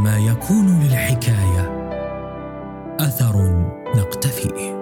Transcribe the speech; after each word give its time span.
عندما 0.00 0.18
يكون 0.18 0.80
للحكاية 0.80 1.90
أثر 3.00 3.64
نقتفيه 3.96 4.80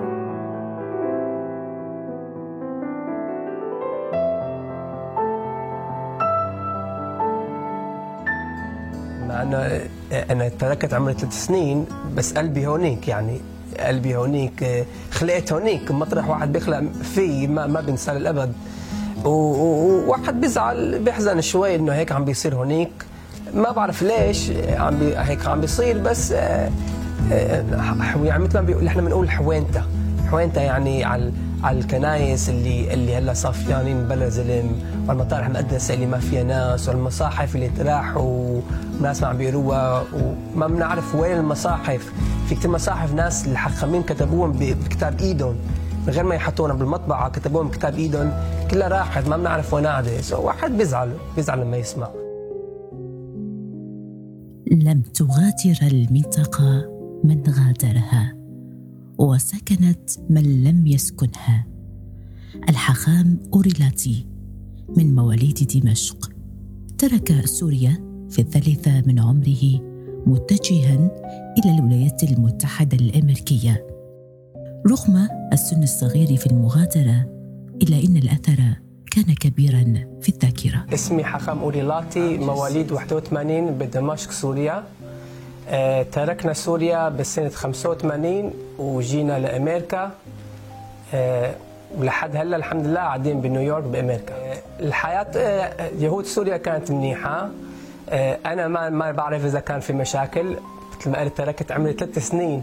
انه 9.43 9.81
أنا 10.13 10.49
تركت 10.49 10.95
عمري 10.95 11.15
ثلاث 11.15 11.47
سنين 11.47 11.87
بس 12.15 12.33
قلبي 12.33 12.67
هونيك 12.67 13.09
يعني 13.09 13.41
قلبي 13.81 14.17
هونيك 14.17 14.87
خلقت 15.11 15.53
هونيك 15.53 15.91
مطرح 15.91 16.29
واحد 16.29 16.53
بيخلق 16.53 16.93
فيه 16.93 17.49
ما, 17.49 17.67
ما 17.67 17.81
بينسى 17.81 18.13
للأبد. 18.13 18.53
وواحد 19.25 20.41
بيزعل 20.41 20.99
بيحزن 20.99 21.41
شوي 21.41 21.75
إنه 21.75 21.93
هيك 21.93 22.13
عم 22.13 22.25
بيصير 22.25 22.55
هونيك. 22.55 23.08
ما 23.55 23.71
بعرف 23.71 24.03
ليش 24.03 24.51
عم 24.69 24.99
بي 24.99 25.17
هيك 25.17 25.47
عم 25.47 25.61
بيصير 25.61 25.99
بس 25.99 26.33
آه، 26.33 26.71
آه، 27.33 27.65
يعني 28.25 28.45
مثل 28.45 28.55
ما 28.59 28.61
بيقول 28.65 28.87
إحنا 28.87 29.03
بنقول 29.03 29.31
حوينتا. 29.31 29.83
حوينتا 30.31 30.61
يعني 30.61 31.05
على 31.05 31.33
على 31.63 31.79
الكنايس 31.79 32.49
اللي 32.49 32.95
اللي 32.95 33.17
هلأ 33.17 33.33
صافيانين 33.33 34.09
بلا 34.09 34.29
زلم. 34.29 34.71
والمطارح 35.09 35.47
المقدسه 35.47 35.95
اللي 35.95 36.07
ما 36.07 36.19
فيها 36.19 36.43
ناس 36.43 36.89
والمصاحف 36.89 37.55
اللي 37.55 37.69
تراحوا 37.69 38.61
وناس 39.01 39.23
ما 39.23 39.29
عم 39.29 39.37
بيقروها 39.37 40.05
وما 40.55 40.67
بنعرف 40.67 41.15
وين 41.15 41.37
المصاحف. 41.37 42.13
في 42.49 42.55
كثير 42.55 42.71
مصاحف 42.71 43.15
ناس 43.15 43.47
الحخامين 43.47 44.03
كتبوهم 44.03 44.53
بكتاب 44.53 45.21
إيدهم. 45.21 45.57
من 46.07 46.13
غير 46.13 46.25
ما 46.25 46.35
يحطونا 46.35 46.75
بالمطبعة 46.75 47.29
كتبوهم 47.31 47.69
بكتاب 47.69 47.95
إيدهم. 47.95 48.33
كلها 48.71 48.89
راحت 48.89 49.29
ما 49.29 49.37
بنعرف 49.37 49.75
وين 49.75 49.87
قاعدة. 49.87 50.11
واحد 50.33 50.79
بيزعل 50.79 51.13
بيزعل 51.37 51.61
لما 51.61 51.77
يسمع. 51.77 52.28
لم 54.73 55.03
تغادر 55.03 55.79
المنطقة 55.83 56.91
من 57.25 57.43
غادرها 57.49 58.35
وسكنت 59.19 60.11
من 60.31 60.65
لم 60.65 60.87
يسكنها. 60.87 61.67
الحخام 62.69 63.41
أوريلاتي 63.55 64.27
من 64.97 65.15
مواليد 65.15 65.69
دمشق. 65.75 66.31
ترك 66.99 67.47
سوريا 67.47 68.27
في 68.31 68.39
الثالثة 68.39 69.03
من 69.07 69.19
عمره 69.19 69.81
متجها 70.27 71.11
إلى 71.59 71.79
الولايات 71.79 72.23
المتحدة 72.23 72.97
الأمريكية. 72.97 73.87
رغم 74.87 75.29
السن 75.53 75.83
الصغير 75.83 76.37
في 76.37 76.47
المغادرة 76.47 77.27
إلا 77.83 78.05
أن 78.05 78.17
الأثر 78.17 78.88
كان 79.23 79.35
كبيرا 79.35 79.85
في 80.23 80.29
الذاكرة. 80.29 80.95
اسمي 80.95 81.25
حخام 81.25 81.59
أوريلاتي 81.59 82.39
مواليد 82.39 82.93
81 82.93 83.79
بدمشق 83.79 84.31
سوريا. 84.31 84.85
آه، 85.69 86.03
تركنا 86.03 86.53
سوريا 86.53 87.09
بسنة 87.09 87.49
85 87.49 88.53
وجينا 88.79 89.39
لأمريكا. 89.39 90.11
آه، 91.15 91.55
ولحد 91.99 92.37
هلأ 92.37 92.57
الحمد 92.57 92.87
لله 92.87 93.01
قاعدين 93.01 93.41
بنيويورك 93.41 93.85
بأمريكا. 93.85 94.35
آه، 94.35 94.59
الحياة 94.81 95.27
يهود 95.99 96.25
سوريا 96.25 96.57
كانت 96.57 96.91
منيحة. 96.91 97.49
أنا 98.47 98.69
ما 98.69 98.89
ما 98.89 99.11
بعرف 99.11 99.45
إذا 99.45 99.61
كان 99.61 99.81
في 99.81 99.93
مشاكل. 99.93 100.57
مثل 101.01 101.11
ما 101.11 101.19
قلت 101.21 101.37
تركت 101.37 101.73
عمري 101.73 101.93
ثلاث 101.93 102.19
سنين. 102.19 102.63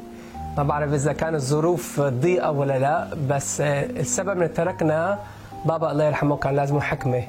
ما 0.57 0.63
بعرف 0.63 0.93
إذا 0.93 1.13
كانت 1.13 1.35
الظروف 1.35 2.01
ضيقة 2.01 2.51
ولا 2.51 2.79
لا. 2.79 3.07
بس 3.29 3.61
السبب 3.61 4.41
ان 4.41 4.53
تركنا 4.53 5.19
بابا 5.65 5.91
الله 5.91 6.03
يرحمه 6.03 6.35
كان 6.35 6.55
لازمه 6.55 6.79
حكمة. 6.79 7.23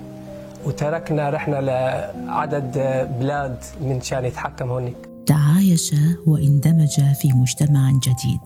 وتركنا 0.65 1.31
رحنا 1.31 1.57
لعدد 1.57 2.79
بلاد 3.21 3.59
من 3.81 4.01
شان 4.01 4.25
يتحكم 4.25 4.69
هونيك. 4.69 4.97
تعايش 5.27 5.95
واندمج 6.27 7.01
في 7.21 7.29
مجتمع 7.29 7.91
جديد. 7.91 8.41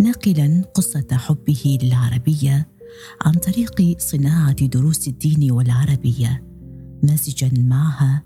ناقلا 0.00 0.64
قصة 0.74 1.06
حبه 1.12 1.78
للعربية 1.82 2.68
عن 3.22 3.32
طريق 3.32 3.98
صناعة 3.98 4.66
دروس 4.66 5.08
الدين 5.08 5.52
والعربية. 5.52 6.44
مازجا 7.02 7.50
معها 7.58 8.22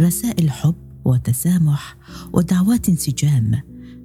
رسائل 0.00 0.50
حب 0.50 0.74
وتسامح 1.04 1.96
ودعوات 2.32 2.88
انسجام 2.88 3.60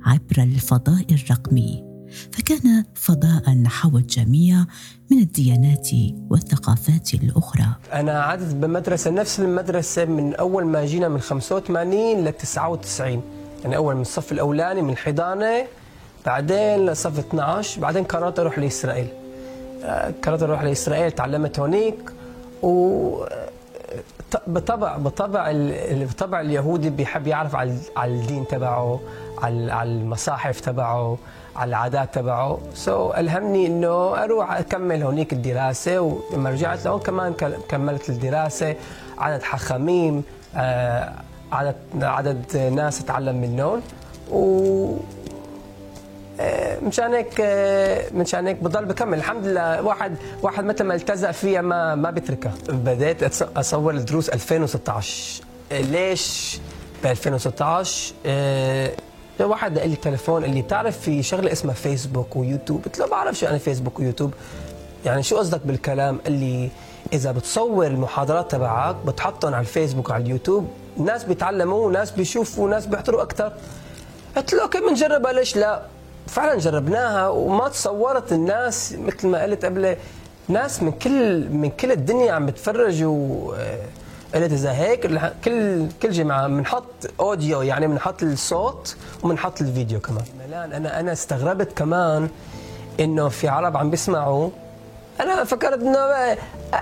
عبر 0.06 0.44
الفضاء 0.44 1.06
الرقمي. 1.12 1.93
فكان 2.31 2.84
فضاء 2.96 3.63
حوى 3.66 4.01
الجميع 4.01 4.66
من 5.12 5.18
الديانات 5.19 5.90
والثقافات 6.29 7.13
الأخرى. 7.13 7.66
أنا 7.94 8.22
عدت 8.24 8.56
بمدرسة 8.56 9.12
نفس 9.12 9.40
المدرسة 9.40 10.06
من 10.06 10.35
أول 10.35 10.66
ما 10.66 10.85
جينا 10.85 11.07
من 11.07 11.19
85 11.19 12.24
ل 12.25 12.31
99 12.31 13.22
يعني 13.63 13.75
أول 13.75 13.96
من 13.96 14.01
الصف 14.01 14.31
الأولاني 14.31 14.81
من 14.81 14.97
حضانة 14.97 15.66
بعدين 16.25 16.85
لصف 16.85 17.19
12 17.19 17.81
بعدين 17.81 18.03
قررت 18.03 18.40
أروح 18.40 18.59
لإسرائيل. 18.59 19.07
آه، 19.84 20.13
قررت 20.24 20.44
أروح 20.44 20.63
لإسرائيل 20.63 21.12
تعلمت 21.12 21.59
هونيك 21.59 22.12
و 22.63 23.25
بطبع 24.47 24.97
بطبع 24.97 25.51
بطبع 25.91 26.41
اليهودي 26.41 26.90
بيحب 26.90 27.28
يعرف 27.28 27.56
على 27.56 27.78
الدين 28.06 28.47
تبعه 28.47 29.00
على 29.41 29.84
المصاحف 29.84 30.59
تبعه. 30.59 31.18
على 31.56 31.69
العادات 31.69 32.16
تبعه. 32.16 32.59
سو 32.75 33.12
so, 33.12 33.18
ألهمني 33.18 33.68
إنه 33.68 34.24
أروح 34.24 34.52
أكمل 34.52 35.03
هونيك 35.03 35.34
الدراسة 35.34 36.02
ولما 36.02 36.50
رجعت 36.50 36.86
لهون 36.86 37.00
كمان 37.00 37.34
كملت 37.69 38.09
الدراسة 38.09 38.75
عدد 39.18 39.44
حخاميم 39.44 40.24
آه 40.56 41.13
عدد 41.52 41.75
عدد 42.02 42.58
ناس 42.58 43.02
أتعلم 43.02 43.36
منهم. 43.42 43.81
و 44.31 44.96
آه، 46.40 46.80
مشان 46.80 47.13
هيك 47.13 47.42
آه، 47.42 48.06
مشان 48.13 48.47
هيك 48.47 48.58
بضل 48.63 48.86
بكمل. 48.86 49.18
الحمد 49.18 49.47
لله 49.47 49.81
واحد 49.81 50.16
واحد 50.42 50.63
مثل 50.63 50.84
ما 50.84 50.96
التزق 50.96 51.31
فيها 51.31 51.62
ما 51.62 51.96
ما 51.96 52.12
بتركها. 52.12 52.53
بديت 52.69 53.42
أصور 53.42 53.94
الدروس 53.94 54.30
2016 54.30 55.44
ليش؟ 55.72 56.59
ب 57.03 57.08
2016 57.08 58.13
واحد 59.40 59.80
قال 59.80 59.90
لي 59.90 59.96
تليفون 59.96 60.44
قال 60.44 60.54
لي 60.56 60.62
بتعرف 60.62 61.00
في 61.00 61.24
شغلة 61.24 61.52
اسمها 61.52 61.74
فيسبوك 61.74 62.36
ويوتيوب؟ 62.36 62.86
قلت 62.86 63.00
له 63.00 63.08
بعرف 63.08 63.36
شو 63.38 63.46
أنا 63.46 63.58
فيسبوك 63.58 64.00
ويوتيوب. 64.00 64.34
يعني 65.06 65.24
شو 65.24 65.38
قصدك 65.38 65.62
بالكلام؟ 65.66 66.20
قال 66.24 66.34
لي 66.34 66.70
إذا 67.14 67.32
بتصور 67.32 67.88
المحاضرات 67.88 68.52
تبعك 68.52 68.96
بتحطهم 68.96 69.54
على 69.54 69.62
الفيسبوك 69.62 70.10
وعلى 70.10 70.24
اليوتيوب 70.24 70.68
ناس 70.98 71.24
بيتعلموا 71.24 71.88
وناس 71.88 72.12
بيشوفوا 72.12 72.64
وناس 72.66 72.86
بيحضروا 72.86 73.22
أكثر 73.22 73.54
قلت 74.38 74.54
له 74.54 74.62
أوكي 74.64 74.80
بنجربها 74.80 75.34
ليش 75.34 75.56
لا 75.56 75.82
فعلا 76.28 76.60
جربناها 76.60 77.28
وما 77.28 77.70
تصورت 77.70 78.32
الناس 78.32 78.96
مثل 79.00 79.28
ما 79.28 79.44
قلت 79.44 79.66
قبل. 79.66 79.96
ناس 80.48 80.84
من 80.84 80.92
كل 80.92 81.50
من 81.50 81.70
كل 81.70 81.92
الدنيا 81.92 82.32
عم 82.34 82.46
بتفرجوا 82.46 83.54
اذا 84.36 84.72
هيك 84.72 85.08
كل 85.46 85.88
كل 86.02 86.12
جمعه 86.12 86.48
بنحط 86.48 86.84
أوديو 87.20 87.62
يعني 87.62 87.88
بنحط 87.88 88.24
الصوت 88.24 88.96
وبنحط 89.24 89.62
الفيديو 89.62 90.00
كمان. 90.00 90.24
ملان 90.48 90.74
أنا 90.74 91.00
أنا 91.00 91.12
استغربت 91.12 91.78
كمان 91.78 92.30
إنه 93.00 93.30
في 93.30 93.48
عرب 93.48 93.78
عم 93.78 93.90
بيسمعوا. 93.90 94.50
أنا 95.20 95.44
فكرت 95.44 95.82
إنه 95.82 96.00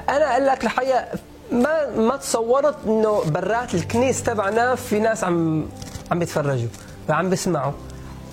أنا 0.10 0.32
أقول 0.32 0.48
لك 0.48 0.64
الحقيقة 0.64 1.06
ما 1.52 1.90
ما 1.90 2.18
تصورت 2.18 2.76
إنه 2.88 3.24
برات 3.24 3.76
الكنيس 3.76 4.24
تبعنا 4.24 4.76
في 4.76 5.00
ناس 5.00 5.24
عم 5.24 5.66
عم 6.12 6.20
بيتفرجوا 6.20 6.70
وعم 7.10 7.30
بيسمعوا. 7.30 7.72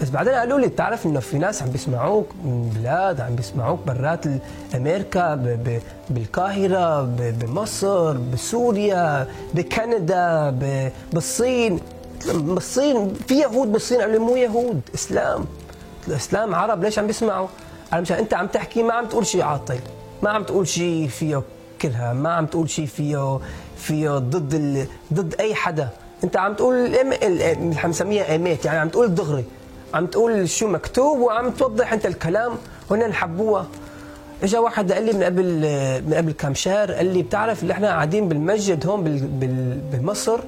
بس 0.00 0.10
بعدين 0.10 0.32
قالوا 0.32 0.58
لي 0.60 0.66
بتعرف 0.66 1.06
إنه 1.06 1.20
في 1.20 1.38
ناس 1.38 1.62
عم 1.62 1.70
بيسمعوك 1.70 2.26
من 2.44 2.72
بلاد 2.76 3.20
عم 3.20 3.34
بيسمعوك 3.36 3.80
برات 3.86 4.24
أمريكا 4.74 5.34
ب 5.34 5.42
ب 5.44 5.80
بالقاهرة 6.10 7.02
ب 7.02 7.38
بمصر 7.38 8.12
بسوريا 8.12 9.26
بكندا 9.54 10.50
بالصين. 11.12 11.80
بالصين 12.34 13.14
في 13.28 13.34
يهود 13.40 13.72
بالصين 13.72 14.00
قالوا 14.00 14.26
مو 14.26 14.36
يهود 14.36 14.80
إسلام. 14.94 15.44
الإسلام 16.08 16.54
عرب 16.54 16.84
ليش 16.84 16.98
عم 16.98 17.06
بيسمعوا؟ 17.06 17.48
أنا 17.92 18.00
مشان 18.00 18.16
أنت 18.16 18.34
عم 18.34 18.46
تحكي 18.46 18.82
ما 18.82 18.94
عم 18.94 19.06
تقول 19.06 19.26
شيء 19.26 19.42
عاطل 19.42 19.78
ما 20.22 20.30
عم 20.30 20.42
تقول 20.42 20.68
شيء 20.68 21.08
فيه 21.08 21.42
كلها 21.82 22.12
ما 22.12 22.32
عم 22.32 22.46
تقول 22.46 22.70
شيء 22.70 22.86
فيه 22.86 23.38
فيه 23.76 24.10
ضد 24.18 24.54
ال... 24.54 24.86
ضد 25.14 25.34
أي 25.40 25.54
حدا. 25.54 25.88
أنت 26.24 26.36
عم 26.36 26.54
تقول 26.54 26.74
اللي 26.74 27.76
حنسميها 27.76 28.32
ايمات 28.32 28.64
يعني 28.64 28.78
عم 28.78 28.88
تقول 28.88 29.14
دغري. 29.14 29.44
عم 29.94 30.06
تقول 30.06 30.48
شو 30.48 30.68
مكتوب 30.68 31.18
وعم 31.18 31.50
توضح 31.50 31.92
انت 31.92 32.06
الكلام. 32.06 32.52
وهن 32.90 33.12
حبوها 33.12 33.66
اجى 34.42 34.58
واحد 34.58 34.92
قال 34.92 35.02
لي 35.02 35.12
من 35.12 35.22
قبل 35.22 35.44
من 36.06 36.14
قبل 36.14 36.32
كم 36.32 36.54
شهر 36.54 36.92
قال 36.92 37.06
لي 37.06 37.22
بتعرف 37.22 37.62
اللي 37.62 37.72
إحنا 37.72 37.88
قاعدين 37.88 38.28
بالمسجد 38.28 38.86
هون 38.86 39.04
بمصر 39.92 40.40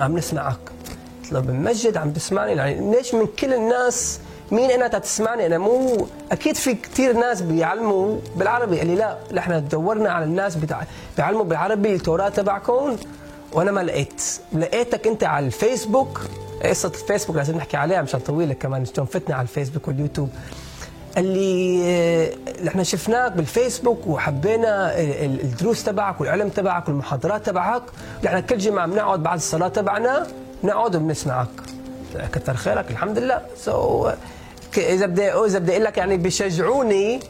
عم 0.00 0.18
نسمعك. 0.18 0.58
قلت 1.22 1.32
له 1.32 1.40
بالمسجد 1.40 1.96
عم 1.96 2.10
تسمعني؟ 2.10 2.52
يعني 2.52 2.96
ليش 2.96 3.14
من 3.14 3.26
كل 3.26 3.54
الناس 3.54 4.20
مين 4.50 4.70
أنا 4.70 4.88
تسمعني؟ 4.88 5.46
أنا 5.46 5.58
مو 5.58 6.06
أكيد 6.32 6.56
في 6.56 6.74
كثير 6.74 7.12
ناس 7.12 7.42
بيعلموا 7.42 8.18
بالعربي. 8.36 8.78
قال 8.78 8.86
لي 8.86 8.94
لا 8.94 9.18
إحنا 9.38 9.58
دورنا 9.58 10.10
على 10.10 10.24
الناس 10.24 10.58
بيعلموا 11.16 11.44
بالعربي 11.44 11.94
التوراة 11.94 12.28
تبعكم. 12.28 12.96
وأنا 13.52 13.70
ما 13.70 13.80
لقيت. 13.80 14.22
لقيتك 14.52 15.06
أنت 15.06 15.24
على 15.24 15.46
الفيسبوك. 15.46 16.20
قصة 16.68 16.88
الفيسبوك 16.88 17.36
لازم 17.36 17.56
نحكي 17.56 17.76
عليها 17.76 18.02
مشان 18.02 18.20
طويلة 18.20 18.54
كمان 18.54 18.84
فتنا 18.84 19.34
على 19.34 19.42
الفيسبوك 19.42 19.88
واليوتيوب. 19.88 20.30
اللي 21.16 21.80
آه، 21.84 22.30
إحنا 22.68 22.82
شفناك 22.82 23.32
بالفيسبوك 23.32 24.06
وحبينا 24.06 24.92
الدروس 25.24 25.84
تبعك 25.84 26.20
والعلم 26.20 26.48
تبعك 26.48 26.88
والمحاضرات 26.88 27.46
تبعك 27.46 27.82
إحنا 28.26 28.40
كل 28.40 28.58
جمعة 28.58 28.86
بنقعد 28.86 29.22
بعد 29.22 29.36
الصلاة 29.36 29.68
تبعنا 29.68 30.26
بنقعد 30.62 30.96
وبنسمعك. 30.96 31.48
كثر 32.32 32.54
خيرك 32.54 32.90
الحمد 32.90 33.18
لله. 33.18 33.40
سو 33.56 34.10
إذا 34.78 35.06
بدي 35.06 35.32
إذا 35.32 35.58
بدي 35.58 35.72
أقول 35.72 35.84
لك 35.84 35.98
يعني 35.98 36.16
بيشجعوني 36.16 37.20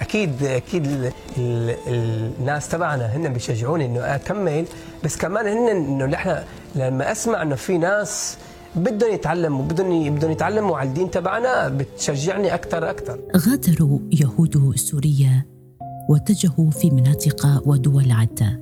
أكيد 0.00 0.44
أكيد 0.44 1.12
الناس 1.38 2.68
تبعنا 2.68 3.16
هن 3.16 3.32
بيشجعوني 3.32 3.86
إنه 3.86 4.14
أكمل. 4.14 4.64
بس 5.04 5.16
كمان 5.16 5.46
هن 5.46 5.68
إنه 5.68 6.06
نحن 6.06 6.38
لما 6.74 7.12
أسمع 7.12 7.42
إنه 7.42 7.54
في 7.54 7.78
ناس 7.78 8.36
بدهم 8.76 9.14
يتعلموا 9.14 9.64
بدهم 9.64 10.14
بدهم 10.14 10.30
يتعلموا 10.30 10.78
على 10.78 10.88
الدين 10.88 11.10
تبعنا 11.10 11.68
بتشجعني 11.68 12.54
أكثر 12.54 12.90
أكثر 12.90 13.18
غادروا 13.36 13.98
يهود 14.12 14.76
سوريا 14.76 15.44
واتجهوا 16.08 16.70
في 16.70 16.90
مناطق 16.90 17.62
ودول 17.68 18.10
عدة. 18.10 18.60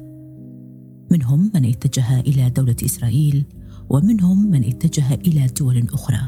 منهم 1.10 1.50
من 1.54 1.64
اتجه 1.64 2.20
إلى 2.20 2.50
دولة 2.50 2.76
إسرائيل 2.84 3.44
ومنهم 3.90 4.50
من 4.50 4.64
اتجه 4.64 5.14
إلى 5.14 5.46
دول 5.60 5.86
أخرى. 5.92 6.20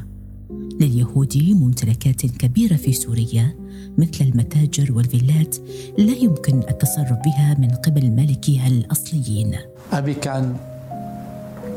لليهود 0.81 1.37
ممتلكات 1.37 2.27
كبيرة 2.27 2.77
في 2.77 2.93
سوريا 2.93 3.57
مثل 3.99 4.25
المتاجر 4.25 4.93
والفيلات 4.93 5.57
لا 5.99 6.13
يمكن 6.13 6.59
التصرف 6.59 7.19
بها 7.25 7.57
من 7.59 7.69
قبل 7.71 8.11
مالكيها 8.11 8.67
الأصليين. 8.67 9.55
أبي 9.93 10.15
كان 10.15 10.57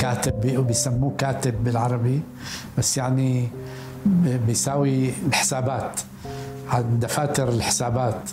كاتب 0.02 0.58
وبيسموه 0.58 1.14
كاتب 1.18 1.64
بالعربي 1.64 2.22
بس 2.78 2.98
يعني 2.98 3.50
بيساوي 4.48 5.10
الحسابات. 5.28 6.02
عن 6.70 7.00
دفاتر 7.00 7.50
الحسابات 7.50 8.30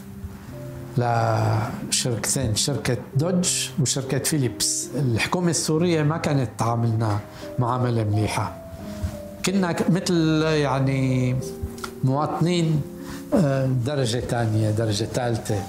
لشركتين 0.99 2.55
شركة 2.55 2.97
دوج 3.17 3.71
وشركة 3.81 4.19
فيليبس. 4.19 4.89
الحكومة 4.95 5.51
السورية 5.51 6.03
ما 6.03 6.17
كانت 6.17 6.51
تعاملنا 6.59 7.19
معاملة 7.59 8.05
مليحة. 8.05 8.57
كنا 9.47 9.77
مثل 9.91 10.43
يعني 10.43 11.37
مواطنين 12.05 12.83
آه، 13.35 13.67
درجة 13.67 14.21
ثانية 14.21 14.71
درجة 14.71 15.05
ثالثة 15.05 15.63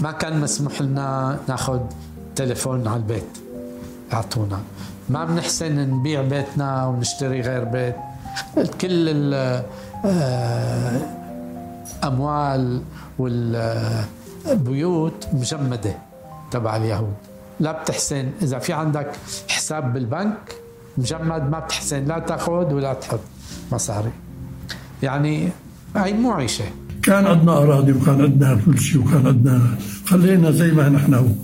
ما 0.00 0.12
كان 0.12 0.40
مسموح 0.40 0.82
لنا 0.82 1.38
ناخذ 1.48 1.80
تليفون 2.36 2.88
على 2.88 2.96
البيت. 2.96 3.39
يعطونا 4.12 4.60
ما 5.08 5.24
بنحسن 5.24 5.90
نبيع 5.90 6.22
بيتنا 6.22 6.86
ونشتري 6.86 7.40
غير 7.40 7.64
بيت. 7.64 7.96
كل 8.80 9.08
الأموال 12.02 12.82
والبيوت 13.18 15.26
مجمدة 15.32 15.94
تبع 16.50 16.76
اليهود. 16.76 17.14
لا 17.60 17.72
بتحسن. 17.72 18.30
إذا 18.42 18.58
في 18.58 18.72
عندك 18.72 19.10
حساب 19.48 19.92
بالبنك 19.92 20.54
مجمد 20.98 21.50
ما 21.50 21.58
بتحسن. 21.58 22.04
لا 22.04 22.18
تأخذ 22.18 22.74
ولا 22.74 22.94
تحط 22.94 23.20
مصاري. 23.72 24.12
يعني 25.02 25.48
هاي 25.96 26.12
مو 26.12 26.32
عيشة. 26.32 26.64
كان 27.02 27.26
عندنا 27.26 27.58
أراضي 27.58 27.92
وكان 27.92 28.20
عندنا 28.20 28.60
كل 28.66 28.78
شيء 28.78 29.00
وكان 29.00 29.26
عندنا 29.26 29.76
خلينا 30.06 30.50
زي 30.50 30.72
ما 30.72 30.88
نحن 30.88 31.34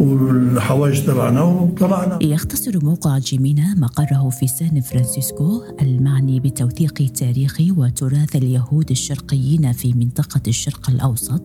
والحوايج 0.00 1.06
تبعنا 1.06 1.42
وطلعنا. 1.42 2.18
يختصر 2.22 2.84
موقع 2.84 3.18
جيمينا 3.18 3.74
مقره 3.74 4.30
في 4.30 4.46
سان 4.46 4.80
فرانسيسكو 4.80 5.62
المعني 5.82 6.40
بتوثيق 6.40 7.12
تاريخ 7.14 7.60
وتراث 7.76 8.36
اليهود 8.36 8.90
الشرقيين 8.90 9.72
في 9.72 9.92
منطقة 9.92 10.40
الشرق 10.48 10.90
الأوسط 10.90 11.42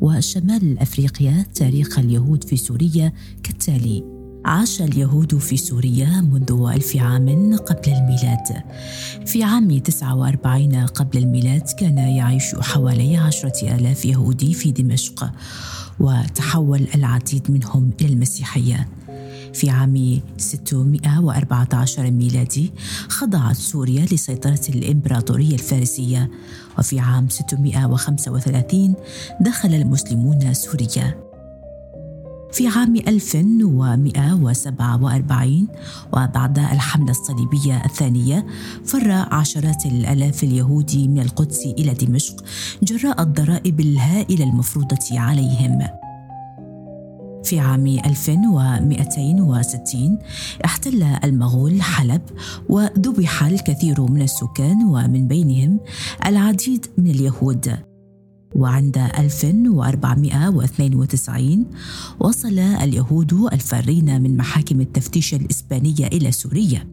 وشمال 0.00 0.78
أفريقيا 0.78 1.46
تاريخ 1.54 1.98
اليهود 1.98 2.44
في 2.44 2.56
سوريا 2.56 3.12
كالتالي 3.42 4.20
عاش 4.44 4.82
اليهود 4.82 5.38
في 5.38 5.56
سوريا 5.56 6.20
منذ 6.32 6.70
ألف 6.74 6.96
عام 6.96 7.56
قبل 7.56 7.92
الميلاد. 7.92 8.62
في 9.26 9.42
عام 9.42 9.78
49 9.78 10.74
قبل 10.86 11.18
الميلاد 11.18 11.68
كان 11.78 11.98
يعيش 11.98 12.54
حوالي 12.60 13.16
عشرة 13.16 13.74
آلاف 13.74 14.04
يهودي 14.04 14.54
في 14.54 14.72
دمشق. 14.72 15.30
وتحول 16.00 16.86
العديد 16.94 17.50
منهم 17.50 17.90
إلى 18.00 18.12
المسيحية 18.12 18.88
في 19.54 19.70
عام 19.70 20.20
614 20.38 22.10
ميلادي 22.10 22.72
خضعت 23.08 23.56
سوريا 23.56 24.04
لسيطرة 24.04 24.60
الإمبراطورية 24.68 25.54
الفارسية 25.54 26.30
وفي 26.78 27.00
عام 27.00 27.28
635 27.28 28.94
دخل 29.40 29.74
المسلمون 29.74 30.54
سوريا. 30.54 31.29
في 32.52 32.68
عام 32.68 32.96
1147 32.96 35.68
وبعد 36.12 36.58
الحملة 36.58 37.10
الصليبية 37.10 37.84
الثانية 37.84 38.46
فر 38.84 39.10
عشرات 39.10 39.86
الآلاف 39.86 40.44
اليهود 40.44 40.96
من 40.96 41.20
القدس 41.20 41.66
إلى 41.66 41.94
دمشق 41.94 42.44
جراء 42.82 43.22
الضرائب 43.22 43.80
الهائلة 43.80 44.44
المفروضة 44.44 45.20
عليهم. 45.20 45.78
في 47.44 47.60
عام 47.60 47.86
1260 47.86 50.18
احتل 50.64 51.02
المغول 51.02 51.82
حلب 51.82 52.22
وذبح 52.68 53.44
الكثير 53.44 54.00
من 54.00 54.22
السكان 54.22 54.84
ومن 54.84 55.28
بينهم 55.28 55.80
العديد 56.26 56.86
من 56.98 57.10
اليهود. 57.10 57.89
وعند 58.54 58.98
1492 58.98 61.66
وصل 62.20 62.58
اليهود 62.58 63.32
الفارين 63.32 64.22
من 64.22 64.36
محاكم 64.36 64.80
التفتيش 64.80 65.34
الإسبانية 65.34 66.06
إلى 66.06 66.32
سوريا. 66.32 66.88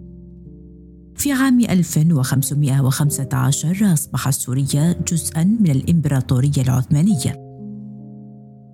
في 1.15 1.31
عام 1.31 1.59
1515 1.59 3.93
أصبح 3.93 4.29
سوريا 4.29 4.95
جزءا 5.11 5.43
من 5.43 5.71
الإمبراطورية 5.71 6.61
العثمانية. 6.61 7.47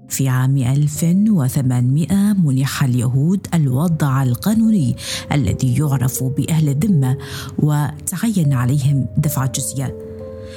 في 0.09 0.29
عام 0.29 0.57
1800 0.57 2.33
منح 2.33 2.83
اليهود 2.83 3.47
الوضع 3.53 4.23
القانوني 4.23 4.95
الذي 5.31 5.77
يعرف 5.77 6.23
بأهل 6.23 6.69
الذمة 6.69 7.17
وتعين 7.59 8.53
عليهم 8.53 9.07
دفع 9.17 9.45
الجزية. 9.45 10.12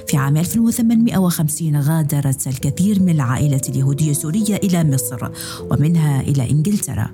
في 0.07 0.17
عام 0.17 0.37
1850 0.37 1.77
غادرت 1.77 2.47
الكثير 2.47 3.03
من 3.03 3.09
العائلات 3.09 3.69
اليهودية 3.69 4.11
السورية 4.11 4.57
إلى 4.57 4.85
مصر 4.85 5.31
ومنها 5.71 6.21
إلى 6.21 6.51
إنجلترا. 6.51 7.11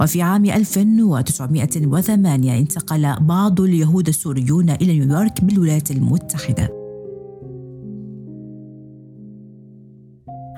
وفي 0.00 0.22
عام 0.22 0.44
1908 0.44 2.58
انتقل 2.58 3.16
بعض 3.20 3.60
اليهود 3.60 4.08
السوريون 4.08 4.70
إلى 4.70 4.98
نيويورك 4.98 5.44
بالولايات 5.44 5.90
المتحدة. 5.90 6.86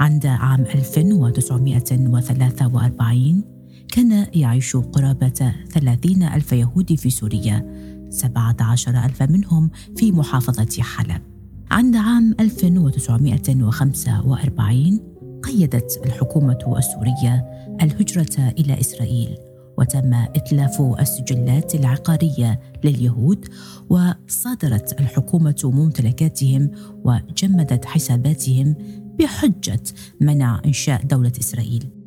عند 0.01 0.27
عام 0.27 0.61
1943 0.61 3.45
كان 3.89 4.27
يعيش 4.35 4.77
قرابة 4.77 5.53
30 5.73 6.23
ألف 6.23 6.53
يهودي 6.53 6.97
في 6.97 7.11
سوريا. 7.11 7.89
سبعة 8.11 8.57
عشر 8.61 9.05
ألف 9.05 9.23
منهم 9.23 9.71
في 9.97 10.13
محافظة 10.13 10.83
حلب. 10.83 11.23
عند 11.71 11.97
عام 11.97 12.35
1945 12.41 15.01
قيدت 15.43 16.01
الحكومة 16.07 16.79
السورية 16.79 17.47
الهجرة 17.83 18.53
إلى 18.59 18.81
إسرائيل 18.81 19.37
وتم 19.79 20.15
إتلاف 20.15 20.83
السجلات 21.01 21.75
العقارية 21.75 22.61
لليهود 22.85 23.49
وصادرت 23.91 25.01
الحكومة 25.01 25.61
ممتلكاتهم 25.65 26.71
وجمدت 27.05 27.85
حساباتهم 27.85 28.75
بحجة 29.19 29.83
منع 30.21 30.61
إنشاء 30.67 31.03
دولة 31.03 31.33
إسرائيل. 31.41 31.98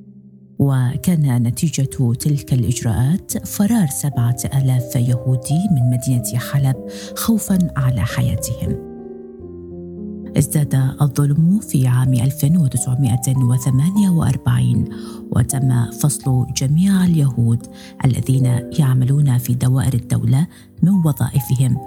وكان 0.62 1.44
نتيجة 1.44 2.14
تلك 2.20 2.54
الإجراءات 2.54 3.48
فرار 3.48 3.88
سبعة 3.88 4.38
آلاف 4.56 4.96
يهودي 4.96 5.68
من 5.72 5.90
مدينة 5.90 6.40
حلب 6.40 6.76
خوفا 7.16 7.58
على 7.78 8.02
حياتهم. 8.02 8.92
ازداد 10.38 10.76
الظلم 11.02 11.60
في 11.60 11.88
عام 11.88 12.14
1948 12.14 14.86
وتم 15.32 15.92
فصل 15.92 16.46
جميع 16.58 17.06
اليهود 17.06 17.68
الذين 18.06 18.46
يعملون 18.80 19.38
في 19.38 19.54
دوائر 19.54 19.94
الدولة 19.94 20.48
من 20.84 20.90
وظائفهم. 20.90 21.78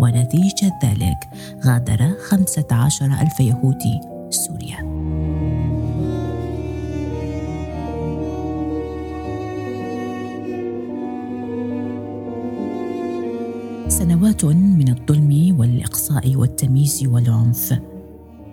ونتيجة 0.00 0.72
ذلك 0.84 1.18
غادر 1.64 2.14
15 2.28 3.06
ألف 3.06 3.40
يهودي 3.40 4.00
سوريا. 4.30 4.93
سنوات 14.14 14.44
من 14.44 14.88
الظلم 14.88 15.56
والإقصاء 15.58 16.36
والتمييز 16.36 17.06
والعنف. 17.06 17.74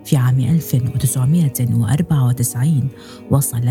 في 0.04 0.16
عام 0.16 0.40
1994 0.40 2.88
وصل 3.30 3.70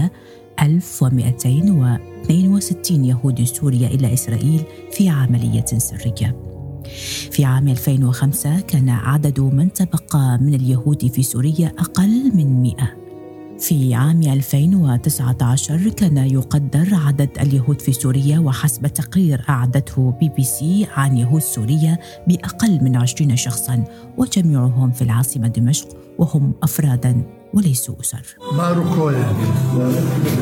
1262 0.61 3.05
يهود 3.05 3.43
سوريا 3.43 3.87
إلى 3.87 4.13
إسرائيل 4.13 4.63
في 4.91 5.09
عملية 5.09 5.65
سرية. 5.65 6.35
في 7.31 7.45
عام 7.45 7.67
2005 7.67 8.59
كان 8.59 8.89
عدد 8.89 9.39
من 9.39 9.73
تبقى 9.73 10.37
من 10.41 10.53
اليهود 10.53 11.07
في 11.07 11.23
سوريا 11.23 11.71
أقل 11.79 12.31
من 12.35 12.61
100 12.61 13.00
في 13.61 13.95
عام 13.95 14.23
2019 14.23 15.89
كان 15.89 16.17
يقدر 16.17 16.87
عدد 16.91 17.29
اليهود 17.41 17.81
في 17.81 17.93
سوريا 17.93 18.39
وحسب 18.39 18.87
تقرير 18.87 19.41
أعدته 19.49 20.11
بي 20.19 20.29
بي 20.29 20.43
سي 20.43 20.87
عن 20.95 21.17
يهود 21.17 21.41
سوريا 21.41 21.97
بأقل 22.27 22.83
من 22.83 22.95
20 22.95 23.35
شخصا 23.35 23.83
وجميعهم 24.17 24.91
في 24.91 25.01
العاصمة 25.01 25.47
دمشق 25.47 25.87
وهم 26.17 26.53
أفرادا 26.63 27.23
وليسوا 27.53 27.95
أسر. 28.01 28.35
باروكويا 28.57 29.33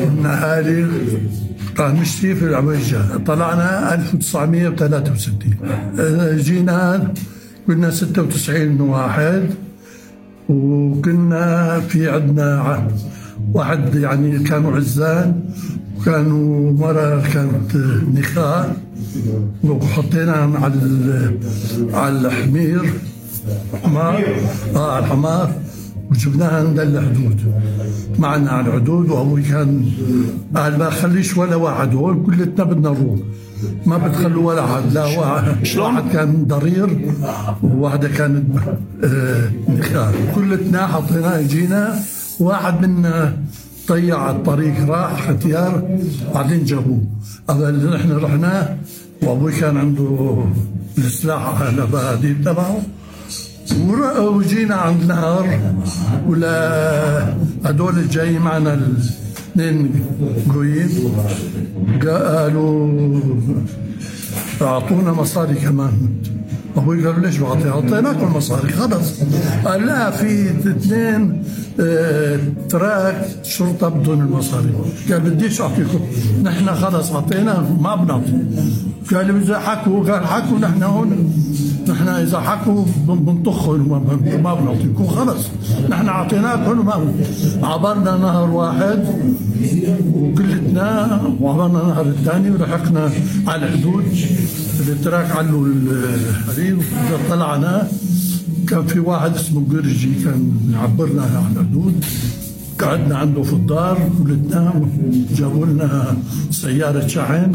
النهاري 0.02 0.86
مشتي 1.80 2.34
في 2.34 2.44
العويجة 2.44 3.16
طلعنا 3.16 3.94
1963 3.94 6.38
جينا 6.38 7.14
كنا 7.66 7.90
96 7.90 8.80
واحد. 8.80 9.50
وكنا 10.50 11.80
في 11.80 12.10
عندنا 12.10 12.88
واحد 13.54 13.94
يعني 13.94 14.38
كانوا 14.38 14.76
عزان 14.76 15.40
وكانوا 15.98 16.72
مرة 16.72 17.22
كانت 17.32 17.76
نخاء 18.14 18.76
وحطينا 19.64 20.32
على 20.32 21.32
على 21.94 22.18
الحمير 22.18 22.92
حمار. 23.82 24.24
آه 24.76 24.98
الحمار. 24.98 25.52
وجبناها 26.10 26.68
عند 26.68 26.78
الحدود. 26.80 27.40
معنا 28.18 28.50
على 28.50 28.68
الحدود 28.68 29.10
وابوي 29.10 29.42
كان 29.42 29.84
قال 30.56 30.78
ما 30.78 30.90
خليش 30.90 31.36
ولا 31.36 31.56
واحد 31.56 31.94
هون 31.94 32.22
كلتنا 32.26 32.64
بدنا 32.64 32.90
نروح. 32.90 33.18
ما 33.86 33.98
بتخلوا 33.98 34.48
ولا 34.48 34.66
حد 34.66 34.92
لا 34.92 35.04
واحد. 35.18 35.64
شلون؟ 35.64 35.94
واحد 35.94 36.12
كان 36.12 36.44
ضرير 36.46 37.12
وواحدة 37.62 38.08
كانت 38.08 38.44
آه 39.04 39.50
نخال 39.68 40.14
كلتنا 40.34 40.86
حطيناه 40.86 41.42
جينا 41.42 42.00
واحد 42.40 42.86
منا 42.86 43.36
طيع 43.88 44.30
الطريق 44.30 44.88
راح 44.88 45.30
ختيار 45.30 45.98
بعدين 46.34 46.64
جابوه. 46.64 47.02
قبل 47.48 47.94
نحن 47.94 48.12
رحنا 48.12 48.76
وأبوي 49.22 49.52
كان 49.52 49.76
عنده 49.76 50.44
السلاح 50.98 51.62
على 51.62 51.86
تبعه. 52.44 52.82
وجينا 54.18 54.74
عند 54.74 55.04
نهر 55.04 55.60
ولا 56.28 57.34
هدول 57.64 57.98
الجاي 57.98 58.38
معنا 58.38 58.74
الاثنين 58.74 60.04
قويين. 60.54 60.90
قالوا 62.02 62.88
أعطونا 64.62 65.12
مصاري 65.12 65.54
كمان. 65.54 65.92
أبوي 66.76 67.06
قال 67.06 67.22
ليش 67.22 67.38
بعطي 67.38 67.68
أعطيناكم 67.68 68.36
مصاري 68.36 68.72
خلص 68.72 69.20
قال 69.64 69.86
لا 69.86 70.10
في 70.10 70.50
اثنين 70.50 71.42
آه 71.80 72.38
تراك 72.68 73.28
شرطة 73.42 73.88
بدون 73.88 74.20
المصاري. 74.20 74.74
قال 75.10 75.20
بديش 75.20 75.60
أعطيكم. 75.60 76.00
نحن 76.42 76.74
خلص 76.74 77.12
اعطينا 77.12 77.76
ما 77.80 77.94
بنعطي. 77.94 78.32
قال 79.12 79.36
إذا 79.42 79.58
حكوا 79.58 80.12
قال 80.12 80.26
حكوا 80.26 80.58
نحن 80.58 80.82
هون. 80.82 81.32
نحن 81.88 82.08
إذا 82.08 82.40
حكوا 82.40 82.84
بنطخهم 83.08 83.88
ما 84.42 84.54
بنعطيكم 84.54 85.06
خلص. 85.06 85.46
نحن 85.88 86.08
اعطيناكم 86.08 86.90
عبرنا 87.62 88.16
نهر 88.16 88.50
واحد 88.50 89.04
وكلتنا 90.14 91.20
وعبرنا 91.40 91.82
نهر 91.88 92.06
الثاني 92.06 92.50
ولحقنا 92.50 93.10
على 93.46 93.66
الحدود. 93.66 94.04
التراك 94.88 95.30
علوا 95.30 95.66
الحرير 95.66 96.76
طلعنا. 97.30 97.88
كان 98.68 98.86
في 98.86 99.00
واحد 99.00 99.34
اسمه 99.34 99.62
قرجي 99.70 100.14
كان 100.24 100.52
يعبرنا 100.72 101.22
على 101.22 101.46
الحدود. 101.56 102.04
قعدنا 102.82 103.18
عنده 103.18 103.42
في 103.42 103.52
الدار 103.52 103.98
كلتنا 104.18 104.82
جابوا 105.36 105.66
لنا 105.66 106.16
سيارة 106.50 107.06
شحن 107.06 107.52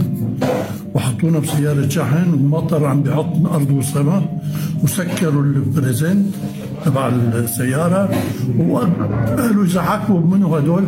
وحطونا 0.94 1.40
بسيارة 1.40 1.88
شحن 1.90 2.34
ومطر 2.34 2.86
عم 2.86 3.04
بيحط 3.04 3.36
من 3.36 3.46
أرض 3.46 3.72
وسماء 3.72 4.44
وسكروا 4.84 5.44
البريزنت 5.44 6.26
تبع 6.86 7.08
السيارة 7.34 8.10
وقالوا 8.60 9.64
إذا 9.66 9.82
حكوا 9.82 10.20
منه 10.20 10.58
هدول 10.58 10.84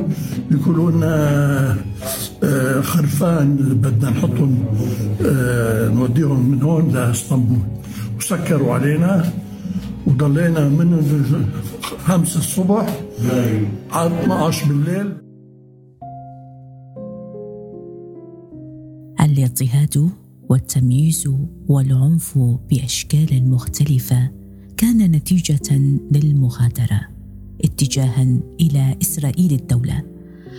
بيقولوا 0.52 0.92
لنا 0.92 1.76
آه، 2.44 2.82
خرفان 2.82 3.56
بدنا 3.56 4.10
نحطهم 4.10 4.66
آه، 5.26 5.90
نوديهم 5.90 6.50
من 6.50 6.62
هون 6.62 6.92
لإسطنبول. 6.94 7.58
وسكروا 8.18 8.74
علينا. 8.74 9.24
وضلينا 10.08 10.70
من 10.70 11.04
خمسة 11.82 12.40
الصبح 12.40 13.00
على 13.92 14.24
12 14.24 14.68
بالليل. 14.68 15.14
الاضطهاد 19.22 20.10
والتمييز 20.50 21.30
والعنف 21.68 22.40
بأشكال 22.70 23.50
مختلفة 23.50 24.32
كان 24.78 25.12
نتيجة 25.12 25.78
للمغادرة 26.12 27.02
اتجاها 27.66 28.40
إلى 28.62 28.96
إسرائيل 29.02 29.54
الدولة 29.54 30.04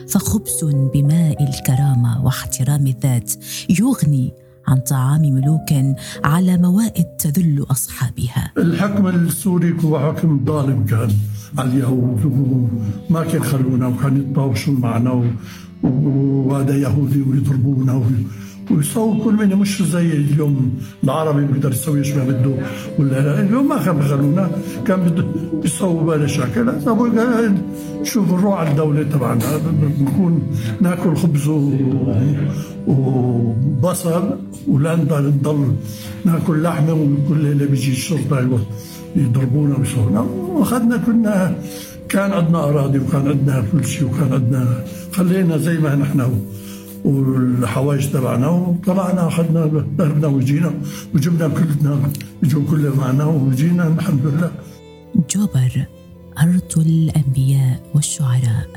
فخبز 0.09 0.65
بماء 0.65 1.43
الكرامة 1.49 2.25
واحترام 2.25 2.87
الذات 2.87 3.33
يغني 3.81 4.33
عن 4.69 4.79
طعام 4.79 5.23
ملوك 5.23 5.97
على 6.25 6.57
موائد 6.57 7.05
تذل 7.05 7.67
أصحابها. 7.71 8.53
الحكم 8.59 9.07
السوري 9.07 9.75
هو 9.85 9.99
حكم 9.99 10.45
ظالم 10.45 10.85
كان 10.85 11.11
على 11.59 11.69
اليهود 11.71 12.25
وما 13.11 13.25
كان 13.25 13.37
يخلونا 13.41 13.87
وكان 13.87 14.17
يتطاوشوا 14.17 14.75
معنا 14.75 15.25
وهذا 15.83 16.77
يهودي 16.77 17.23
ويضربونا 17.23 18.03
ويسووا 18.71 19.25
كل 19.25 19.35
منه 19.35 19.57
مش 19.57 19.83
زي 19.83 20.13
اليوم 20.13 20.71
العربي 21.05 21.45
بيقدر 21.45 21.71
يسوي 21.71 21.99
إيش 21.99 22.13
ما 22.13 22.25
بده 22.25 22.55
ولا 22.99 23.21
لا 23.21 23.41
اليوم 23.41 23.69
ما 23.69 23.85
كان 23.85 23.97
بخلونا 23.99 24.51
كان 24.87 25.01
بده 25.01 25.25
يسووا 25.65 26.03
بلا 26.03 26.27
شكل 26.27 26.73
شوف 28.03 28.33
نروح 28.33 28.61
على 28.61 28.71
الدولة 28.71 29.03
تبعنا 29.03 29.57
بنكون 29.99 30.43
ناكل 30.81 31.17
خبز 31.17 31.49
وبصل 32.87 34.37
ولا 34.69 34.97
نضل 34.97 35.73
ناكل 36.25 36.63
لحمة 36.63 36.93
وكل 36.93 37.43
ليلة 37.43 37.67
بيجي 37.67 37.93
الشرطة 37.93 38.59
يضربونا 39.17 39.79
ويسوونا 39.79 40.21
واخذنا 40.21 40.97
كنا 40.97 41.59
كان 42.09 42.33
عندنا 42.33 42.65
اراضي 42.65 42.99
وكان 42.99 43.29
عندنا 43.29 43.65
كل 43.73 43.85
شيء 43.85 44.05
وكان 44.05 44.33
عندنا 44.33 44.85
خلينا 45.13 45.59
زي 45.59 45.79
ما 45.79 45.95
نحن 45.95 46.21
والحوايج 47.05 48.11
تبعنا 48.13 48.49
وطلعنا 48.49 49.29
أخذنا 49.29 49.67
ضربنا 49.97 50.27
وجينا 50.27 50.75
وجبنا 51.15 51.49
كلنا 51.49 52.11
بيجوا 52.43 52.63
كله 52.71 52.97
معنا 52.97 53.25
وجينا 53.25 53.87
الحمد 53.87 54.27
لله. 54.27 54.53
جوبر 55.31 55.87
أرض 56.43 56.79
الأنبياء 56.79 57.91
والشعراء. 57.95 58.69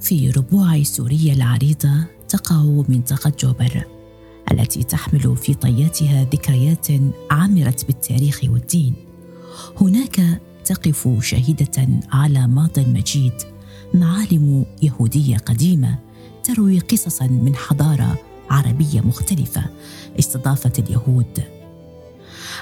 في 0.00 0.30
ربوع 0.30 0.82
سوريا 0.82 1.34
العريضة 1.34 2.04
تقع 2.28 2.62
منطقة 2.88 3.32
جوبر 3.40 3.84
التي 4.52 4.82
تحمل 4.82 5.36
في 5.36 5.54
طياتها 5.54 6.24
ذكريات 6.32 6.86
عمرت 7.30 7.86
بالتاريخ 7.86 8.40
والدين. 8.44 8.94
هناك 9.80 10.40
تقف 10.64 11.08
شهيدة 11.20 11.88
على 12.12 12.46
ماض 12.46 12.80
مجيد. 12.80 13.32
معالم 13.94 14.66
يهودية 14.82 15.36
قديمة 15.36 15.98
تروي 16.44 16.78
قصصا 16.78 17.26
من 17.26 17.56
حضارة 17.56 18.18
عربية 18.50 19.00
مختلفة 19.00 19.64
استضافت 20.18 20.78
اليهود. 20.78 21.42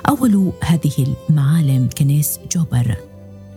أول 0.09 0.53
هذه 0.65 1.15
المعالم 1.31 1.89
كنيس 1.99 2.39
جوبر 2.53 2.97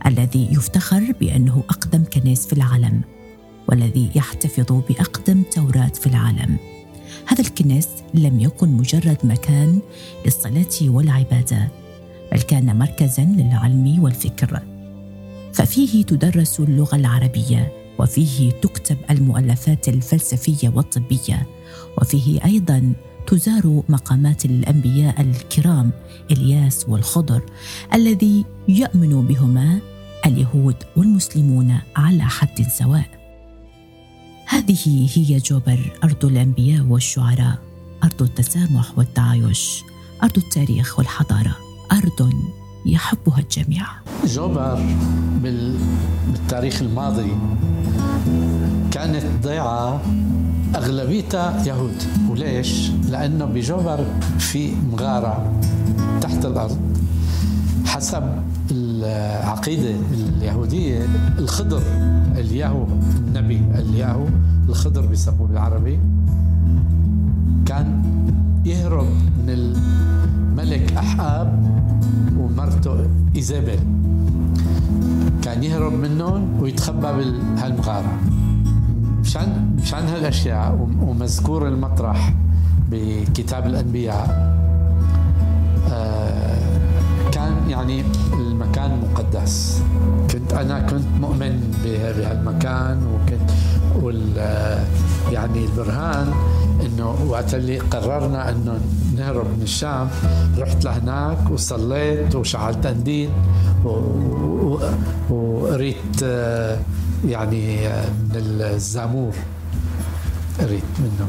الذي 0.05 0.47
يفتخر 0.51 1.13
بأنه 1.19 1.63
أقدم 1.69 2.03
كنيس 2.03 2.47
في 2.47 2.53
العالم 2.53 3.01
والذي 3.67 4.09
يحتفظ 4.15 4.81
بأقدم 4.89 5.43
توراة 5.51 5.91
في 5.93 6.07
العالم. 6.07 6.57
هذا 7.27 7.41
الكنيس 7.41 7.87
لم 8.13 8.39
يكن 8.39 8.69
مجرد 8.69 9.17
مكان 9.23 9.79
للصلاة 10.25 10.89
والعبادة 10.89 11.67
بل 12.31 12.41
كان 12.41 12.79
مركزا 12.79 13.23
للعلم 13.23 14.03
والفكر. 14.03 14.74
ففيه 15.55 16.03
تدرس 16.03 16.59
اللغة 16.59 16.95
العربية 16.95 17.71
وفيه 17.99 18.51
تكتب 18.51 18.97
المؤلفات 19.09 19.87
الفلسفية 19.89 20.69
والطبية 20.69 21.47
وفيه 22.01 22.45
أيضا 22.45 22.93
تزار 23.27 23.83
مقامات 23.89 24.45
الأنبياء 24.45 25.21
الكرام 25.21 25.91
إلياس 26.31 26.85
والخضر 26.89 27.41
الذي 27.93 28.45
يؤمن 28.67 29.27
بهما 29.27 29.79
اليهود 30.25 30.75
والمسلمون 30.97 31.77
على 31.95 32.23
حد 32.23 32.61
سواء. 32.61 33.09
هذه 34.47 35.09
هي 35.15 35.37
جوبر 35.37 35.99
أرض 36.03 36.25
الأنبياء 36.25 36.85
والشعراء 36.85 37.57
أرض 38.03 38.21
التسامح 38.21 38.97
والتعايش 38.97 39.83
أرض 40.23 40.37
التاريخ 40.37 40.99
والحضارة. 40.99 41.57
أرض 41.91 42.33
يحبها 42.85 43.39
الجميع. 43.39 43.85
جوبر 44.25 44.79
بالتاريخ 45.43 46.81
الماضي 46.81 47.31
كانت 48.91 49.23
ضيعة 49.43 50.01
أغلبيتها 50.75 51.65
يهود. 51.65 52.03
وليش؟ 52.29 52.91
لأنه 53.09 53.45
بجوبر 53.45 54.05
في 54.39 54.71
مغارة 54.91 55.61
تحت 56.21 56.45
الأرض. 56.45 56.77
حسب 57.85 58.23
العقيدة 58.71 59.95
اليهودية 60.37 61.07
الخضر 61.39 61.81
الياهو 62.37 62.85
النبي 63.17 63.61
الياهو 63.75 64.25
الخضر 64.69 65.05
بيسموه 65.05 65.47
بالعربي 65.47 65.99
كان 67.65 68.01
يهرب 68.65 69.05
من 69.37 69.49
الملك 69.49 70.93
أحاب 70.93 71.65
ومرته 72.55 73.07
إيزابل 73.35 73.79
كان 75.43 75.63
يهرب 75.63 75.93
منهم 75.93 76.61
ويتخبى 76.61 77.01
بهالمغارة 77.01 78.13
مشان 79.21 79.75
مشان 79.81 80.03
هالأشياء 80.07 80.87
ومذكور 81.01 81.67
المطرح 81.67 82.33
بكتاب 82.91 83.67
الأنبياء 83.67 84.55
آه، 85.91 86.79
كان 87.31 87.53
يعني 87.69 88.03
المكان 88.33 88.91
مقدس. 89.03 89.81
كنت 90.31 90.53
أنا 90.53 90.79
كنت 90.79 91.05
مؤمن 91.21 91.73
بهالمكان 91.83 92.97
وكنت 93.07 93.49
وال 94.01 94.37
يعني 95.31 95.65
البرهان 95.65 96.33
إنه 96.85 97.25
وقت 97.29 97.53
اللي 97.53 97.79
قررنا 97.79 98.49
إنه 98.49 98.79
نهرب 99.17 99.45
من 99.45 99.61
الشام 99.61 100.09
رحت 100.57 100.83
لهناك 100.85 101.51
وصليت 101.51 102.35
وشعلت 102.35 102.85
انديل 102.85 103.29
وقريت 105.29 106.21
يعني 107.27 107.87
من 108.29 108.31
الزامور 108.35 109.33
قريت 110.59 110.83
منه. 110.99 111.27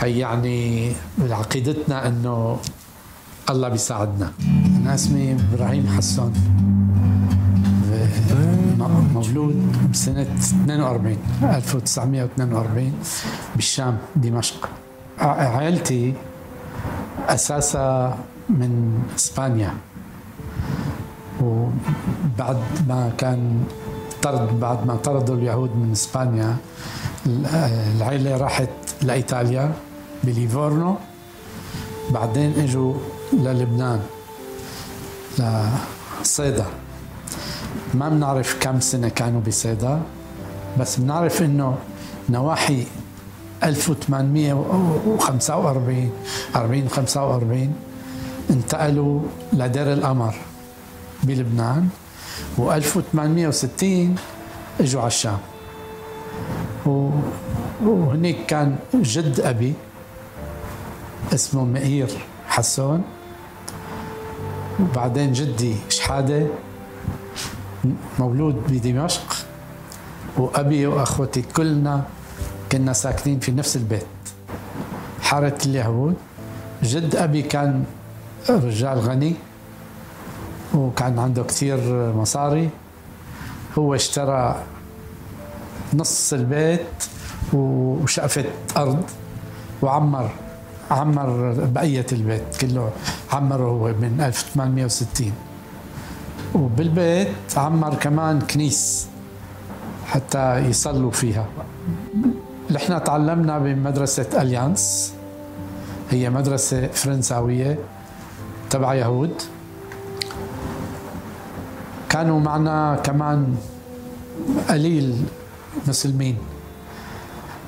هي 0.00 0.18
يعني 0.18 0.92
عقيدتنا 1.30 2.08
إنه 2.08 2.56
الله 3.50 3.68
بيساعدنا. 3.68 4.32
أنا 4.82 4.94
اسمي 4.94 5.36
إبراهيم 5.52 5.86
حسون 5.96 6.32
مولود 8.88 9.90
بسنة 9.92 10.26
42 10.40 11.18
1942 11.42 12.92
بالشام 13.56 13.98
دمشق. 14.16 14.68
عائلتي 15.18 16.14
أساسا 17.28 18.18
من 18.48 19.02
إسبانيا. 19.16 19.74
وبعد 21.40 22.62
ما 22.88 23.12
كان 23.18 23.64
طرد 24.22 24.60
بعد 24.60 24.86
ما 24.86 24.96
طردوا 24.96 25.36
اليهود 25.36 25.70
من 25.76 25.92
إسبانيا 25.92 26.56
العائله 27.96 28.36
راحت 28.36 28.68
لإيطاليا 29.02 29.72
بليفورنو 30.24 30.96
بعدين 32.10 32.52
إجوا 32.58 32.94
للبنان 33.32 34.00
لصيدا. 35.38 36.66
ما 37.94 38.08
بنعرف 38.08 38.56
كم 38.60 38.80
سنة 38.80 39.08
كانوا 39.08 39.40
بصيدا 39.40 40.02
بس 40.80 40.96
بنعرف 40.96 41.42
إنه 41.42 41.76
نواحي 42.30 42.86
1845 43.64 46.10
40 46.56 46.88
45 46.88 47.74
انتقلوا 48.50 49.20
لدير 49.52 49.92
القمر 49.92 50.34
بلبنان 51.22 51.88
و1860 52.58 53.84
إجوا 54.80 55.00
على 55.00 55.06
الشام. 55.06 55.38
وهنيك 57.84 58.46
كان 58.46 58.76
جد 58.94 59.40
أبي 59.40 59.74
اسمه 61.34 61.64
مئير 61.64 62.08
حسون 62.46 63.02
وبعدين 64.80 65.32
جدي 65.32 65.74
شحادة. 65.88 66.46
مولود 68.18 68.56
بدمشق 68.68 69.36
وأبي 70.36 70.86
وأخوتي 70.86 71.42
كلنا 71.42 72.04
كنا 72.72 72.92
ساكنين 72.92 73.38
في 73.40 73.52
نفس 73.52 73.76
البيت. 73.76 74.06
حاره 75.22 75.58
اليهود 75.66 76.14
جد 76.82 77.16
أبي 77.16 77.42
كان 77.42 77.84
رجال 78.50 78.98
غني 78.98 79.34
وكان 80.74 81.18
عنده 81.18 81.42
كثير 81.42 81.78
مصاري. 82.12 82.70
هو 83.78 83.94
اشترى 83.94 84.62
نص 85.94 86.32
البيت 86.32 87.04
وشقفة 87.52 88.44
أرض 88.76 89.02
وعمر 89.82 90.30
عمر 90.90 91.54
بقية 91.58 92.06
البيت 92.12 92.56
كله 92.60 92.90
عمره 93.32 93.64
هو 93.64 93.86
من 93.88 94.20
1860 94.20 95.32
وبالبيت 96.54 97.28
عمر 97.56 97.94
كمان 97.94 98.40
كنيس 98.40 99.06
حتى 100.06 100.58
يصلوا 100.58 101.10
فيها. 101.10 101.46
نحن 102.70 103.04
تعلمنا 103.04 103.58
بمدرسة 103.58 104.42
أليانس 104.42 105.12
هي 106.10 106.30
مدرسة 106.30 106.86
فرنساوية 106.86 107.78
تبع 108.70 108.94
يهود. 108.94 109.42
كانوا 112.08 112.40
معنا 112.40 112.96
كمان 113.02 113.56
قليل 114.68 115.24
مسلمين. 115.88 116.38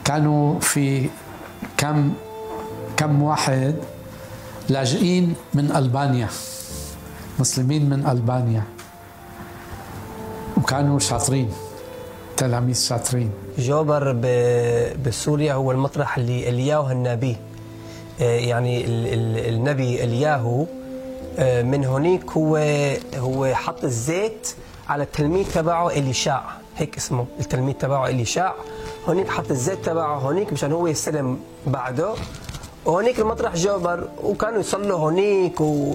كانوا 0.05 0.61
في 0.61 1.11
كم 1.77 2.13
كم 2.97 3.23
واحد 3.23 3.75
لاجئين 4.69 5.35
من 5.55 5.73
ألبانيا 5.77 6.29
مسلمين 7.39 7.91
من 7.91 8.07
ألبانيا. 8.07 8.76
وكانوا 10.67 10.99
شاطرين 10.99 11.51
تلاميذ 12.37 12.81
شاطرين. 12.81 13.31
جوبر 13.59 14.13
بسوريا 15.07 15.55
هو 15.55 15.73
المطرح 15.73 16.19
اللي 16.19 16.49
الياهو 16.49 16.91
النبي. 16.91 17.37
آه، 18.21 18.39
يعني 18.39 18.85
النبي 19.49 20.05
الياهو 20.05 20.67
آه، 21.39 21.63
من 21.63 21.85
هونيك 21.85 22.31
هو 22.31 22.57
هو 23.17 23.55
حط 23.55 23.85
الزيت 23.85 24.55
على 24.89 25.03
التلميذ 25.03 25.53
تبعه 25.55 25.89
إليشاع. 25.89 26.45
هيك 26.77 26.97
اسمه 26.97 27.27
التلميذ 27.41 27.75
تبعه 27.75 28.09
إليشاع. 28.09 28.55
هونيك 29.09 29.29
حط 29.29 29.51
الزيت 29.51 29.85
تبعه 29.85 30.19
هونيك 30.19 30.53
مشان 30.53 30.73
هو 30.73 30.87
يستلم 30.87 31.39
بعده. 31.67 32.15
وهونيك 32.85 33.21
المطرح 33.21 33.55
جوبر 33.55 34.09
وكانوا 34.25 34.61
يصلوا 34.61 34.99
هونيك 34.99 35.61
و 35.61 35.95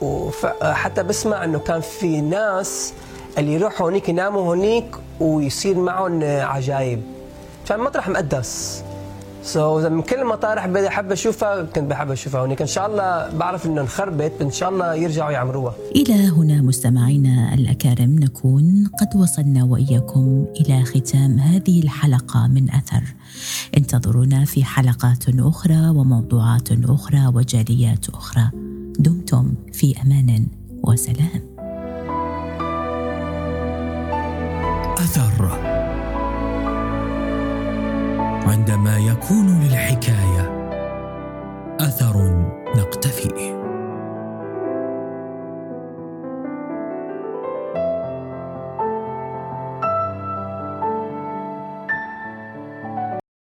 وحتى 0.00 1.02
بسمع 1.02 1.44
إنه 1.44 1.58
كان 1.58 1.80
في 1.80 2.20
ناس 2.20 2.92
اللي 3.38 3.54
يروحوا 3.54 3.86
هونيك 3.86 4.08
يناموا 4.08 4.40
هونيك 4.40 4.96
ويصير 5.20 5.78
معهم 5.78 6.24
عجايب. 6.24 7.02
كان 7.68 7.80
مطرح 7.80 8.08
مقدس. 8.08 8.82
so 9.42 9.82
so, 9.82 9.86
من 9.86 10.02
كل 10.02 10.16
المطارح 10.16 10.66
بدي 10.66 10.88
أحب 10.88 11.12
أشوفها 11.12 11.62
كنت 11.62 11.90
بحب 11.90 12.10
أشوفها 12.10 12.40
هونيك. 12.40 12.60
إن 12.60 12.66
شاء 12.66 12.86
الله 12.86 13.38
بعرف 13.38 13.66
إنه 13.66 13.80
انخربت 13.80 14.32
إن 14.42 14.50
شاء 14.50 14.68
الله 14.68 14.94
يرجعوا 14.94 15.30
يعمروها. 15.30 15.74
إلى 15.96 16.28
هنا 16.28 16.62
مستمعينا 16.62 17.54
الأكارم 17.54 18.18
نكون 18.18 18.90
قد 19.00 19.16
وصلنا 19.16 19.64
وإياكم 19.64 20.44
إلى 20.60 20.84
ختام 20.84 21.38
هذه 21.38 21.82
الحلقة 21.82 22.46
من 22.46 22.70
أثر. 22.70 23.02
انتظرونا 23.76 24.44
في 24.44 24.64
حلقات 24.64 25.24
أخرى 25.38 25.88
وموضوعات 25.88 26.68
أخرى 26.84 27.26
وجاليات 27.34 28.08
أخرى. 28.08 28.50
دمتم 28.98 29.54
في 29.72 29.94
أمان 30.02 30.46
وسلام. 30.82 31.55
اثر 35.16 35.48
عندما 38.46 38.98
يكون 38.98 39.60
للحكاية 39.60 40.70
أثر 41.80 42.46
نقتفيه 42.76 43.55